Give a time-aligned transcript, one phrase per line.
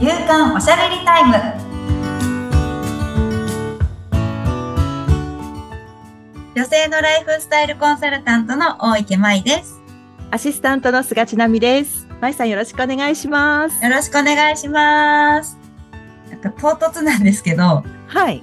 [0.00, 1.34] 夕刊おしゃべりタイム
[6.56, 9.78] 女性のライフスタイルコンサルタントの大池舞です
[10.30, 12.06] アシスタントの菅千奈美です。
[12.18, 13.84] まいさんよろしくお願いします。
[13.84, 15.58] よろしくお願いします
[16.30, 18.42] なんか唐突なんですけどはい。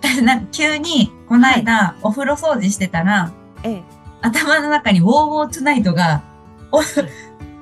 [0.00, 3.32] 私なんか急にこの間、お風呂掃除してたら
[3.64, 3.82] ええ。
[4.20, 6.22] 頭の中にウォーウォーツナイトが
[6.70, 6.78] お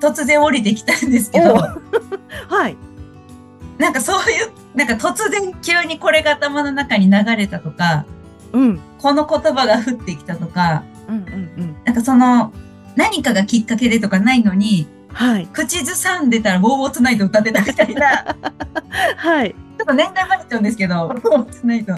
[0.00, 1.58] 突然降りてきたんですけどお
[2.54, 2.76] はい。
[3.80, 8.04] なんかそういうなんか突然急にこれが頭の中に流れたとか
[8.52, 8.80] うん。
[8.98, 11.26] この言葉が降ってきたとかうんうんう
[11.64, 11.76] ん。
[11.84, 12.52] なんかその
[12.94, 15.46] 何かがきっかけでとかないのにはい。
[15.52, 18.36] 口ずさんでたらウォーウォーツナイト歌ってたみたいなち
[19.16, 19.54] はい。
[19.80, 21.94] ょっと年代バレちゃうんですけど、ウォーウォーツナイト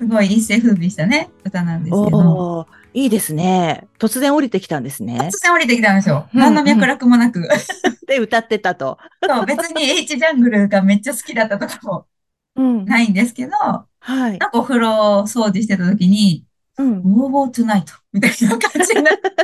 [0.00, 3.88] すごい一世風靡したね歌なんですけどいいですね。
[3.98, 5.38] 突然降りてきたんですね突。
[5.42, 6.28] 然降りてきたんですよ。
[6.32, 7.48] うん何の脈絡もなく。
[8.06, 8.98] で、歌ってたと。
[9.26, 12.06] そう別に H ジャングルがめっちゃ好きだったとかも
[12.54, 12.84] うん。
[12.84, 14.36] ないんですけど、なはい。
[14.36, 16.44] んかお風呂掃除してた時に、
[16.78, 16.98] うん。
[16.98, 19.34] ウォーウォーツナイトみたいな感じになって、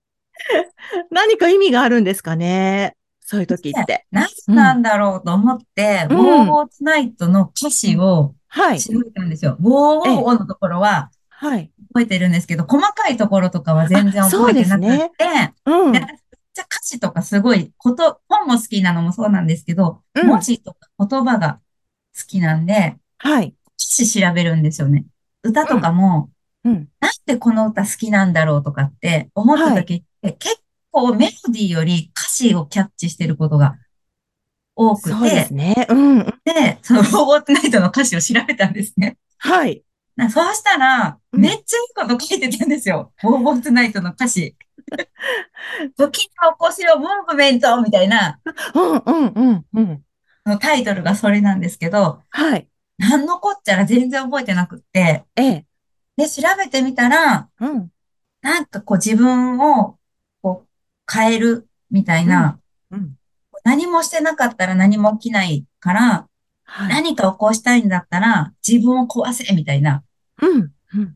[1.10, 2.96] 何か意味があるんですかね。
[3.20, 4.06] そういう時って。
[4.10, 8.80] 何なんだろうと思って、うんウォーウォーツナイトの歌詞をはい。
[8.80, 9.56] 調べたんですよ。
[9.60, 11.72] ウォーウォーのところははい。
[11.88, 15.92] 覚えてるんですけど、細かいところとかは全然覚えてなくあそうて、うん。
[15.92, 16.18] で私めっ
[16.54, 21.60] ちゃ歌詞とかすごい、こと、本も好きなのもそうなんですけど、うん文字とか言葉が
[22.16, 23.48] 好きなんで、はい。
[23.48, 25.04] 歌詞調べるんですよね。
[25.42, 26.30] 歌とかも、
[26.64, 26.88] うん。
[27.00, 30.60] なんでこの歌好きなんだろうとかって思った時って、結
[30.92, 33.76] 構メロディーより歌詞をキャッチしてることが
[34.76, 35.86] 多くそうでて、すね。
[35.88, 36.24] うん。
[36.44, 39.16] で、そのウォーーツナイトの歌詞を調べたんですね。
[39.38, 39.82] はい。
[40.16, 43.12] なそうしたら、うんめっちゃいいこと書いてたんですよ。
[43.24, 44.56] ウォーウォーツナイトの歌詞。
[45.96, 48.38] 時の起こしをムーブメントみたいな
[48.74, 50.04] うんうんうんうん。
[50.46, 52.68] のタイトルがそれなんですけど、はい。
[52.98, 55.66] なんのこっちゃら全然覚えてなくって、ええ。
[56.16, 57.90] で、調べてみたら、うん。
[58.42, 59.98] なんかこう自分を
[60.42, 62.60] こう変えるみたいな、
[62.90, 63.16] うん。
[63.64, 66.28] 何もしてなかったら何も起きないから、
[66.64, 66.88] はい。
[66.88, 70.04] 何か起こしたいんだったら自分を壊せみたいな。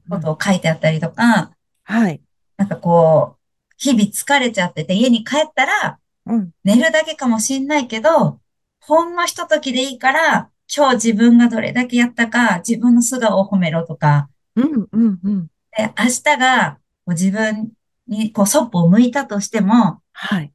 [0.09, 1.53] ことを書いてあったりとか、
[1.85, 2.21] はい。
[2.57, 3.39] なんかこう、
[3.77, 6.51] 日々疲れちゃってて家に帰ったらうん。
[6.65, 8.41] 寝るだけかもしんないけど、
[8.81, 14.89] ほんのひとときでいいから、今日自分がどれだけやったか自分の素顔を褒めろとか、うん。
[14.93, 15.21] うん。
[15.23, 15.47] うん。
[15.77, 17.73] で、明日がこう自分
[18.07, 20.53] にこうそっぽを向いたとしても、はい。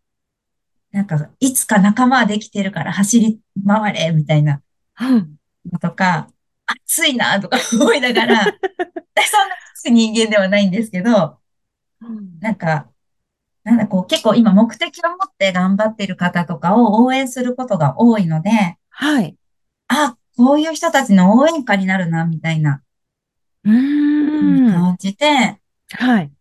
[0.94, 4.62] なんか、いつか仲間はできてるから走り回れ、みたいな
[5.02, 5.36] うん。
[5.72, 6.30] のとか、
[6.66, 8.60] 暑いな、とか 思いながら、
[9.84, 11.40] そんな人間ではないんですけど、
[12.40, 12.90] なんか、
[13.64, 19.38] なんだ、こう、結構今目的を持って頑張ってる方とかを応援することが多いので、はい。
[19.88, 22.82] あ、こういう人たちの応援歌になるな、みたいな
[23.64, 24.72] うーん。
[24.72, 25.60] 感じで、
[25.92, 26.32] はい。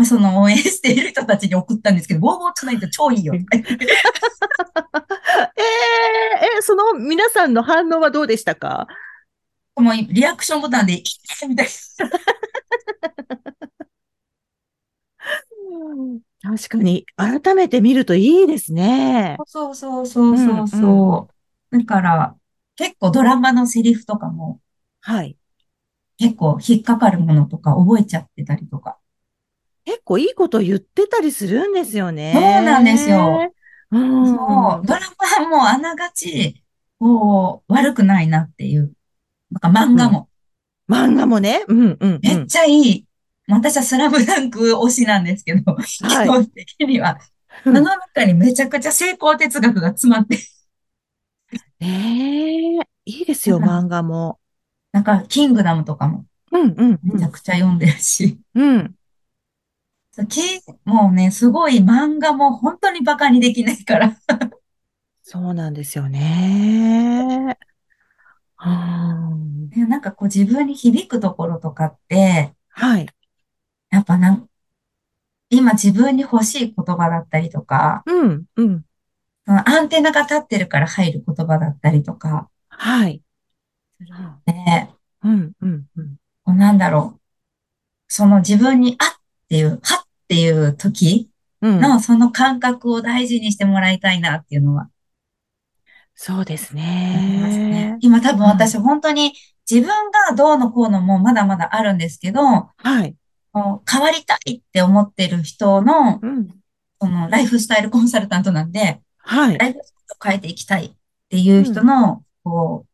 [0.00, 3.34] まあその応援している人たちに送ったんですけど、ウォーウォーツナイト超いいよ。
[3.52, 3.62] ええ
[6.58, 8.86] え、その皆さんの反応はどうでしたか？
[9.76, 11.66] もうリアクションボタンで、いいねみたい
[16.42, 19.36] 確かに、改めて見るといいですね。
[19.38, 19.44] な。
[19.46, 21.28] そうそうそうそうそ
[21.72, 21.78] う。
[21.78, 22.34] だから、
[22.76, 24.60] 結構ドラマのセリフとかも、
[25.02, 25.36] はい。
[26.16, 28.96] 結構引っかかるものとか覚えちゃってたりとか。
[29.90, 32.32] 結構いいこと言ってたりするんですよね。
[32.32, 33.52] そうなんですよ。
[33.90, 34.26] うん。
[34.26, 35.00] そう、ドラ
[35.42, 36.62] マもあながち、
[37.00, 38.92] こう、悪くないなっていう。
[39.50, 40.28] なんか漫画も、
[40.88, 41.64] 漫画もね。
[41.66, 42.20] うんうんうん。
[42.22, 43.06] めっちゃいい。
[43.48, 47.18] 私はスラムダンク推しなんですけど、基はい本的には。
[47.64, 50.38] うんあの中にめちゃくちゃ成功哲学が詰まって、
[51.80, 54.38] ええいいですよ、うん漫画も。
[54.92, 58.94] なんか、キングダムとかもうんうんめちゃくちゃ読んでるし、うん。
[60.12, 60.40] そうき
[60.84, 64.16] もうね、すごい漫画も本当にバカにできないから、
[65.22, 67.56] そうなんですよね。
[68.64, 69.70] うん。
[69.70, 73.06] ねなんかこう自分に響くところとかって、はい。
[73.90, 74.48] やっぱなん、
[75.50, 78.84] 今自分に欲しい言葉だったりとか、うんうん。
[79.46, 83.22] そのアンテナが立ってるから入る言葉だったりとか、はい。
[84.46, 84.88] で、
[85.22, 86.16] うんうんうん。
[86.44, 87.20] こうなんだろう。
[88.08, 89.19] その自分にあっ
[89.50, 91.28] ていう、はっていう時
[91.60, 91.80] うん。
[91.80, 94.88] のその感覚を大事にしてもらいたいなっていうのは
[96.14, 97.96] そうですねね。。
[98.00, 99.32] 今多分私本当に
[99.70, 103.14] 自分がどうのこうのもまだまだあるんですけど、はい。
[103.54, 106.48] 変わりたいって思ってる人の、うん。
[107.00, 109.58] そのライフスタイルコンサルタントなんで、はい。
[109.58, 110.92] ライフス変えていきたいっ
[111.30, 112.88] ていう人の、こう、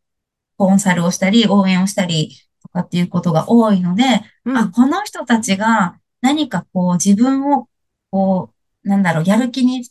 [0.56, 2.30] コンサルをしたり、応援をしたり
[2.62, 4.70] とかっていうことが多いので、あ、うん。
[4.70, 7.68] この人たちが何かこう自分を、
[8.10, 8.52] こ
[8.84, 9.88] う、なんだろう、やる気に、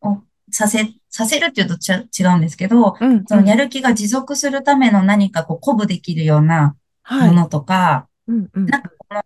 [0.00, 3.24] をさせ、させるっていうとちゃ違うんですけど、うん。
[3.26, 7.28] そのやる気が持続するための何かこう鼓舞できるようなはい。
[7.28, 8.48] ものとか、うん。
[8.52, 8.66] うん。
[8.66, 9.22] なんかこの、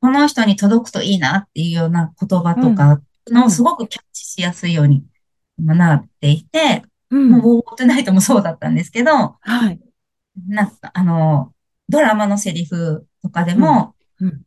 [0.00, 2.74] この人に届くといいなっていうような言葉とうん。
[2.74, 3.34] かうん。
[3.34, 5.04] のすごくキャッチしやすいように
[5.58, 7.30] 今なっていて、うん。
[7.30, 9.80] もうウォークトゥナイトもそうだったんですけど、はい。
[10.46, 11.52] なんかあの、
[11.88, 13.60] ドラマのセリフとかでうん。
[13.60, 14.42] も、うん。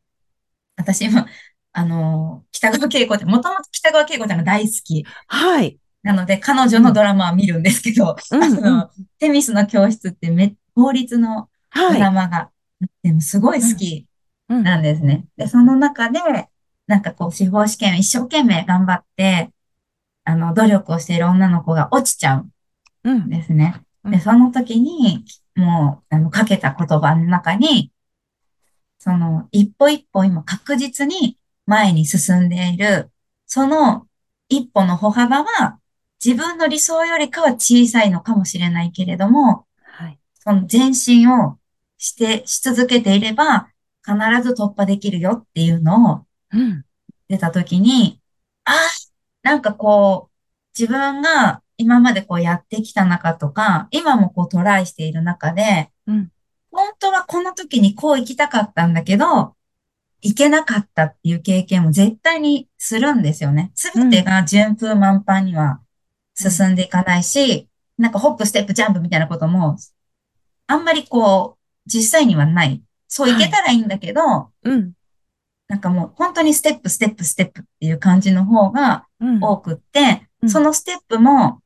[0.77, 1.27] 私今、
[1.73, 5.05] あの、北川景子って、もともと北川景子ちゃんが大好き。
[5.27, 5.79] はい。
[6.03, 6.83] なので、彼女うん。
[6.83, 8.43] のドラマは見るんですけど、うん。
[8.43, 8.63] あうん。
[8.63, 11.99] の、テミスの教室ってめ、法律のドはい。
[11.99, 12.41] ラマがあ
[12.85, 13.73] ってもすごいうん。
[13.73, 14.07] 好き
[14.49, 14.63] うん。
[14.63, 15.25] なんですね。
[15.37, 16.19] で、その中で、
[16.87, 19.51] なんかこう、司法試験を一生懸命頑張って、
[20.25, 22.49] あの、努力をしている女の子が落ちちゃう。
[23.03, 23.81] うんんですね。
[24.09, 24.21] で、うん。
[24.21, 25.25] その時に、
[25.55, 27.91] もう、あの、かけた言葉の中に、
[28.99, 33.11] その、一歩一歩今確実に前に進んでいる、
[33.45, 34.07] その
[34.49, 35.79] 一歩の歩幅は
[36.23, 40.19] 自分の理想よりかは小さいのかもしれないけれども、はい。
[40.35, 41.59] その前進を
[41.97, 43.69] して、し続けていれば
[44.05, 46.83] 必ず突破できるよっていうのをうん。
[47.27, 48.21] 出た時に、
[48.63, 48.75] ああ、
[49.43, 56.31] なんかこう、自分が今までこうやってきた中とか、今もこうトライしている中で、うん。
[56.71, 59.55] 本当はこの時にこう行きたかったんだけど、
[60.21, 63.71] 行けなかったっていう経験も絶対にするんですよね。
[63.75, 64.09] すうん。
[64.09, 65.81] べてが順風満帆には
[66.43, 66.51] うん。
[66.51, 67.67] 進んでいかないし、
[67.97, 69.77] なんかホップ、ステップ、ジャンプみたいなことも、
[70.67, 72.83] あんまりこう、実際にはない。
[73.07, 73.51] そう行けはい。
[73.51, 74.93] たらいいんだけど、うん。
[75.67, 79.43] なんかもう本当にステップ、ステップ、ステップっていう感じの方がうん。
[79.43, 80.49] 多くって、うん。
[80.49, 81.61] そのステップも、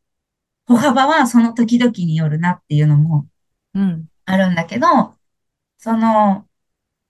[0.68, 3.27] 歩幅はその時々によるなっていうのも
[3.74, 4.06] うん。
[4.33, 4.87] あるんだけど、
[5.77, 6.47] その、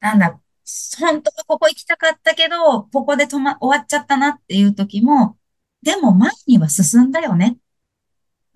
[0.02, 0.42] なんだ、
[1.00, 5.38] 本当はここ行きたかったけど、ここで止ま、終わっちゃったなっていう時も、
[5.84, 7.58] でも前には進んだよね。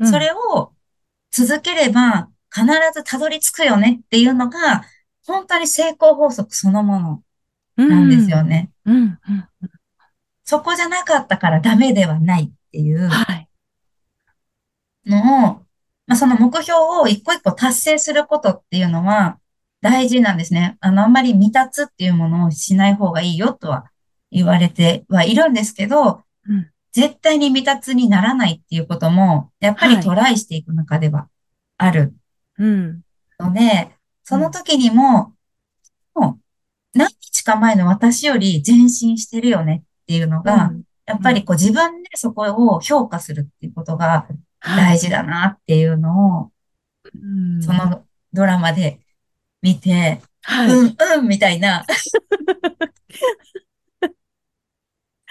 [0.04, 0.20] そうん。
[0.20, 0.74] れを
[1.32, 4.84] 続ければ必ずたどり着くよねっていうのが、
[5.26, 7.24] 本当に成功法則そのもの
[7.78, 8.50] うなんですよん。
[8.50, 8.72] ね。
[8.86, 8.98] うん。
[8.98, 9.50] うん。
[10.46, 13.50] そこじゃなかったからダメではないっていうはい。
[15.06, 15.65] のを、
[16.08, 19.40] まあ、その目標を一個一個達成することっていうのは
[19.82, 20.78] 大事なんですね。
[20.80, 23.86] あの、あんまり未達っていうものをしない方がいいよとは
[24.32, 26.70] 言われてはいるんですけど、うん。
[26.92, 30.04] 絶対に未達にならないっていうことも、やっぱりはい。
[30.04, 31.28] トライしていく中では
[31.78, 32.14] ある
[32.58, 33.02] うん。
[33.40, 33.92] ので、う
[34.24, 34.52] そのん。
[34.52, 35.34] 時にも、
[36.16, 36.40] も
[36.96, 40.84] う何日か前の私より前進してるよねっていうのうが、ん。
[41.06, 41.24] やっうん。
[41.24, 42.44] ぱりこう自分でそこ
[42.76, 44.38] を評価するっていうことがはい。
[44.66, 46.52] 大事だなっていうのを、
[47.14, 47.62] うん。
[47.62, 49.00] そのドラマで
[49.62, 50.72] 見て、はい。
[50.72, 51.86] うん、うん、みたいな、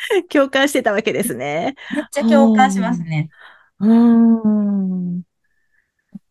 [0.31, 1.75] 共感してたわけですね。
[1.94, 3.31] めっちゃ共感しますね。
[3.81, 5.22] うーん。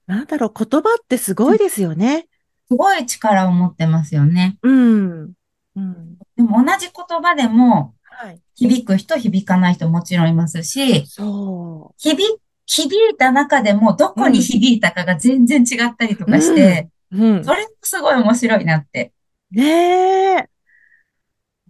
[0.06, 2.28] なんだろう、言葉ってすごいですよね。
[2.68, 4.58] すごい力を持ってますよね。
[4.62, 5.34] うん。
[5.76, 6.18] うん。
[6.36, 8.42] でも同じ言葉でも、はい。
[8.56, 14.14] 響く人、響かない人もちろんいますし、そ響、響いた中でもどう。
[14.14, 14.44] こにうん。
[14.44, 16.56] 響いたかが全然違ったりとかしうん。
[16.56, 17.44] て、うん。
[17.46, 19.12] それもすごい面白いなって
[19.52, 20.50] ねえ。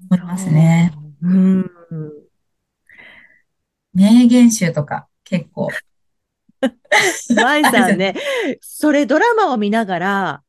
[0.09, 0.91] 思いますね。
[0.93, 1.31] そう。
[1.31, 1.71] うん。
[3.93, 5.69] 名言集とか結構
[7.35, 7.89] 舞あるじゃん。
[7.89, 8.15] さんね、
[8.61, 10.43] それドラマを見ながら、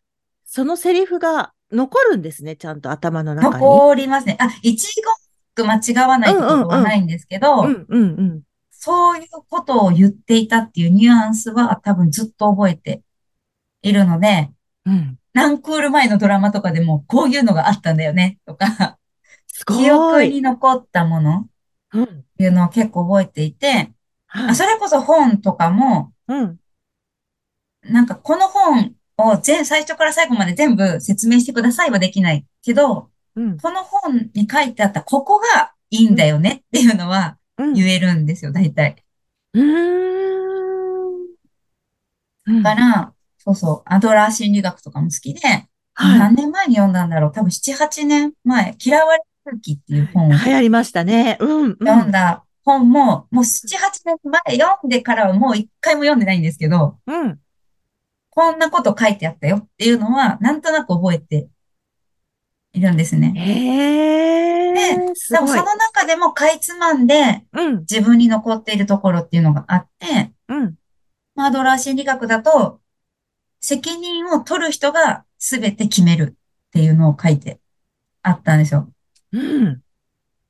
[0.44, 3.64] そのセリフが残るんですね、ちゃんと頭の中に。
[3.64, 4.36] 残りますね。
[4.40, 4.88] あ、一
[5.56, 6.82] 語間違わなうんいことは。
[6.82, 8.42] ないんですけうど、んうんうん。
[8.84, 13.02] そういうことを言っていたっていうニュアンスは多分ずっと覚えて
[13.82, 14.50] いるので、
[14.84, 15.18] うん。
[15.32, 18.98] 何クール前のドラマとかでもこういうのがあったんだよねとか、
[19.46, 20.26] す記ごい。
[20.26, 21.46] 憶に残ったものっ
[21.94, 22.24] うん。
[22.36, 23.92] ていうのを結構覚えていて、
[24.28, 24.54] あ、はい。
[24.54, 26.58] それこそ本とかも、うん。
[27.84, 33.58] なんかこの本を全、最初から最後まで全部説明してくださいはできないけど、うん。
[33.58, 37.43] この本に書いてあったここがいいんだよねっていうのはうん。
[37.58, 39.04] 言えるんですよ、大体。
[39.54, 40.14] うーん。
[42.46, 42.62] うん。
[42.62, 45.40] だから、そうそう、アドラー心理学とかも好きで、
[45.94, 46.18] はい。
[46.18, 51.37] 何年前に読んだんだろう多分7、8年前、嫌われる空気っていう本を流行りましたね。
[51.40, 51.76] うん、うん。
[51.78, 57.38] 読んだ本も、もう7、8年前読んでからはもう一回も読んでないんですけど、うん。
[58.30, 61.49] こんなこと書いてあったよっていうのは、なんとなく覚えてい
[62.84, 63.34] るんですね。
[63.36, 64.96] へで。
[64.96, 67.78] でもその中でもかいつまんでうん。
[67.80, 70.32] 自分に残っているところっていうのがあって、
[71.36, 72.80] アドラー心理学だと、
[73.60, 76.36] 責任を取る人が全て決める
[76.68, 77.60] っていうのを書いて
[78.22, 78.90] あったんですよ。
[79.32, 79.82] うん。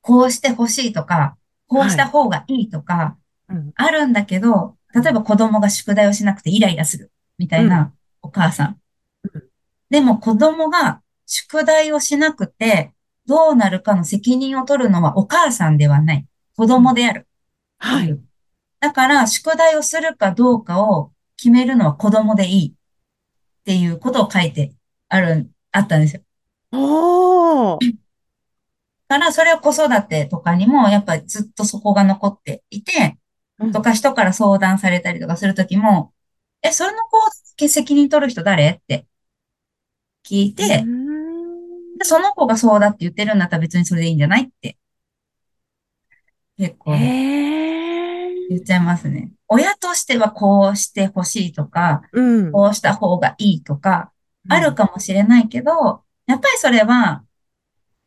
[0.01, 1.37] こうしてほしいとか、
[1.67, 2.11] こうしたはい。
[2.11, 3.17] 方がいいとか、
[3.49, 3.71] うん。
[3.75, 8.67] あるんだけど、例えば子供が宿題をしなくてイライラするみたいなお母さん。
[8.67, 8.75] うん
[9.87, 12.91] でも子供が宿題をしなくて
[13.27, 16.25] どうなるかの責任を取るのはお母さんではない。
[16.55, 17.27] 子供である。
[17.79, 18.17] はい。
[18.79, 24.73] だから宿題をするかどうかを決めるのは子供でいいっていうことを書いて
[25.09, 26.21] ある、あったんですよ。
[26.71, 27.95] おー。
[29.07, 33.17] だからそれを子育てとかにもやっぱりずっとそこが残っていて、
[33.59, 36.11] うんとか人から相談されたりとかするときも、
[36.61, 38.69] え、それの子、責任取る人誰？
[38.69, 39.05] って
[40.27, 40.83] 聞いうて、
[42.03, 44.77] その子がそうだって言ってるんだったら別にそれでいいんじゃないって、
[46.57, 46.91] 結構。
[48.47, 49.31] 言っちゃいますね。
[49.47, 52.51] 親としてはこうしてほしいとか、うん。
[52.51, 54.11] こうした方がいいとか、
[54.49, 57.23] あるかもしれないけど、やっぱりそれは、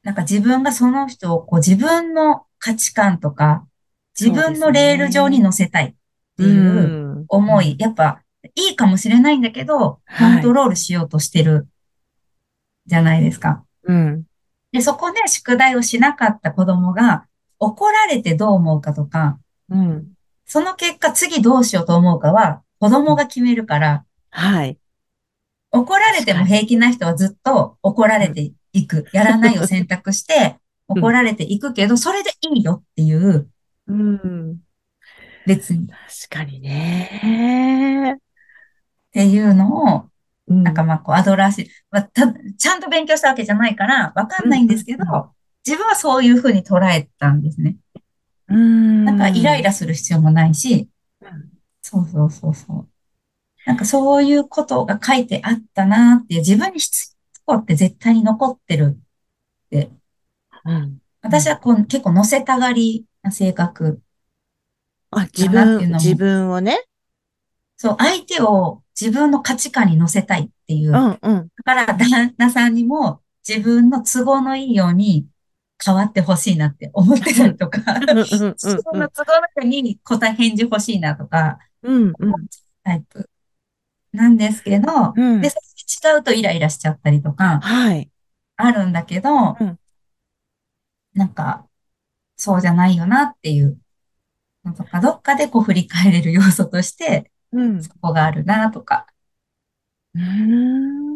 [0.03, 3.67] なんか自分がその人をこう自分の価値観とか、
[4.19, 5.95] 自分のレール上に乗せたいっ
[6.37, 8.23] ていう思い、やっぱ
[8.55, 11.69] いいかもしれないんだけど、はいコントロールしようとしてる
[12.87, 13.65] じゃないですか。
[13.89, 14.25] うん。
[14.71, 17.27] で、そこで宿題をしなかった子供が
[17.59, 19.39] 怒られてどう思うかとか、
[19.71, 20.13] うん。
[20.47, 24.79] その結果次どうしようと思うかは子供が決めるから、はい。
[25.71, 29.07] 怒られても平気な人はずっと怒られていく。
[29.13, 33.51] やらないを選択して、 うん怒られていくけど、それでいいよっていう、
[33.89, 34.59] うん。
[35.47, 35.85] 別に。
[35.85, 35.87] っ
[36.31, 38.17] 確かにね。
[39.13, 40.09] ていうのを、
[40.49, 45.27] うんなんかまあこうアドラーし、まあ、たちゃんと勉強したわけじゃないから、わかんないんですけどうんうん、
[45.67, 47.77] 自分はそういうふうに捉えたんですね。
[48.49, 49.05] うん。
[49.05, 50.89] なんかイライラする必要もないし、
[51.21, 52.89] うんそうそうそうそう。
[53.65, 57.15] なんかそういうことが書いてあったなっていう、自分に必
[57.47, 59.91] 要なことって絶対に残ってるって。
[60.67, 60.99] うん。
[61.23, 64.03] 私はこう結構乗せたがりな性格。
[65.11, 66.85] あ、自分、自分をね。
[67.79, 70.89] そう、相手を自分の価値観に乗せたいっていう。
[70.91, 71.49] うだんうん。
[71.65, 75.27] から旦那さんにも自分の都合のいいように
[75.85, 82.35] 変わってほしいなって思ってたりとか、自分の都合のように答え返事欲しいなとか、うんうん。
[82.83, 83.29] タイプ
[84.13, 85.51] なんですけど、うんで、違
[86.19, 88.11] うとイライラしちゃったりとか、はい。
[88.57, 89.79] あるんだけど、うん
[91.15, 91.67] なんか、
[92.37, 93.79] そうじゃないよなっていう
[94.65, 97.83] のとか、どっかでこう振り返れる要素として、うん。
[97.83, 99.07] そこがあるなとか。
[100.15, 101.09] うーん。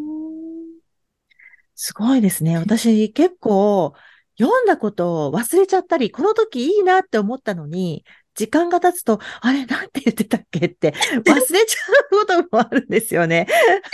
[1.75, 2.59] すごいですね。
[2.59, 3.95] 私結構
[4.39, 10.95] 読んだことを忘れちゃったり、この時いいなって思ったのに、時間が経つと、あれ、なんて言ってたっけって
[11.27, 11.81] 忘れちゃ
[12.13, 13.47] うこともあるんですよね。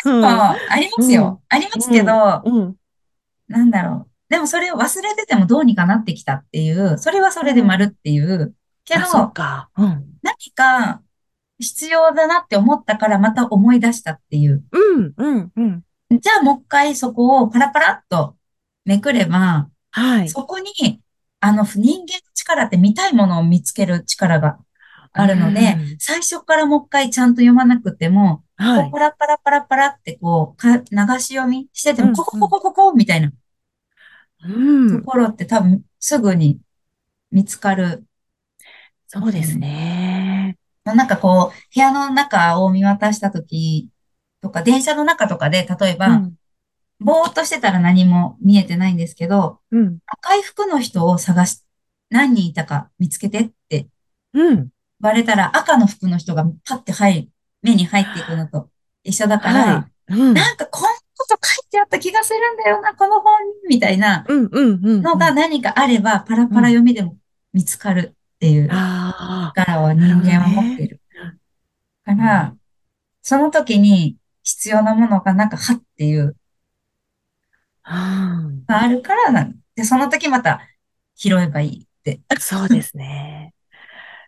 [0.04, 1.42] うんあありますよ。
[1.48, 2.76] ありますけど、うん。
[3.48, 4.10] なんだろう。
[4.28, 8.54] でもそれを忘れててもどうにかなってきたっていう、それはそれで丸っていう。
[8.84, 9.70] けどあ、、そうか。
[9.76, 10.04] うん。
[10.22, 11.02] 何か
[11.58, 14.64] 必要だなって思ったからまた思い出したっていう。
[14.70, 15.84] うん、うん、うん。
[16.20, 18.36] じゃあもう一回そこをパラパラっと
[18.84, 20.28] めくれば、はい。
[20.28, 21.02] そこに、
[21.40, 24.58] あの人間の力って見たいものを見つける力が
[25.12, 28.90] あるのでうん、最初からもう一回ちゃんと読まなくても、はい。
[28.90, 33.30] パラパラパラパラってこう、か流し読みしてても、うんここここここみたいな
[34.44, 35.00] うん。
[35.00, 36.60] ところって多分すぐに
[37.30, 38.04] 見つかる。
[39.06, 40.07] そうですね。
[40.94, 43.88] なんかこう、部屋の中を見渡したとき
[44.40, 46.34] とか、電車の中とかで、例えば、うん。
[47.00, 49.98] ぼーっとしてたら何も見えてないんですけど、うん。
[50.06, 51.62] 赤い服の人を探し、
[52.10, 53.88] 何人いたか見つけてって
[54.34, 54.68] 言うん。
[55.00, 57.28] われたら、赤の服の人がパッて入る、
[57.62, 58.68] 目に入っていくのと
[59.04, 60.14] 一緒だから、はい。
[60.14, 60.34] うん。
[60.34, 64.24] なんかこんなこと書いてあった気がするんだよな、この本に、みたいな。
[64.28, 67.16] のが何かあれば、パラパラ読みでも
[67.52, 68.68] 見つかるっていう。
[68.68, 71.00] 力は人間は持っている。
[72.04, 72.54] から、
[73.22, 76.36] その時に必要なものがなんか、はっていう、
[77.82, 80.60] あるからなんで、その時また
[81.16, 82.20] 拾えばいいって。
[82.38, 83.54] そうですね。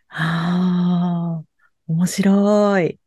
[0.09, 1.43] ああ、
[1.87, 2.99] 面白い。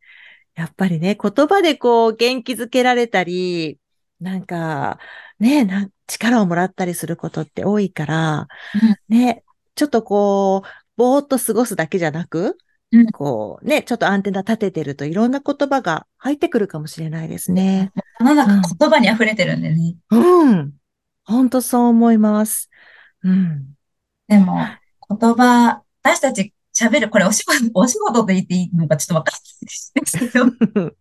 [0.55, 3.79] やっぱりね、言葉でこう元気づけられたり、
[4.19, 4.99] なんか、
[5.39, 8.47] ね、なん力をもらったりすることって多いから、
[9.09, 9.43] ね、
[9.75, 12.57] ちょっとこう、ぼーっと過ごすだけじゃなく、
[12.91, 17.91] うんこう、ね、ちょっとアンテナ立ててるといろんな言葉が入ってくるかもしれないですね。
[18.19, 19.95] 世の中言葉に溢れてるんでね。
[20.11, 20.73] うん。
[21.25, 22.69] 本当そう思います。
[23.23, 23.73] うん。
[24.27, 24.55] でも、
[25.09, 30.45] 言葉、私たち喋る、これお仕事、お仕事で言っていいのかちょっとわかんないですけど、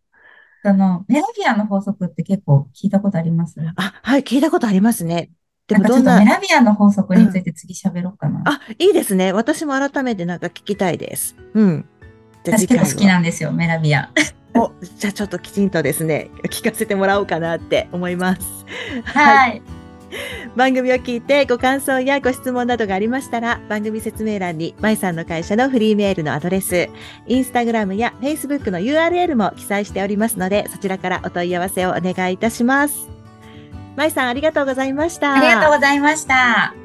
[0.64, 3.60] その、メラビアンの法則って結構聞いたことあります？
[3.76, 5.30] あ、はい、聞いたことありますね。
[5.66, 8.42] でもどんな、メラビアンの法則について次喋ろうかな。
[8.44, 9.33] あ、いいですね。
[9.33, 11.37] 私も改めてなんか聞きたいです。
[11.54, 11.88] うん。
[12.44, 14.09] じ私結構好きなんですよ、メラビアン。
[14.59, 18.42] お、じゃあちょっときちんとですね、聞かせてもらおうかなって思います。
[19.04, 19.62] はい。
[20.54, 26.90] 番組を聞いてご感想やご質問などがありましたら、番組説明欄に、まいさんの会社のフリーメールのアドレス、
[27.26, 33.13] インスタグラムやフェイスブックの URL も記載しておりますので、そちらからお問い合わせをお願いいたします。
[33.96, 35.34] まいさん、ありがとうございました。
[35.34, 36.83] ありがとうございました。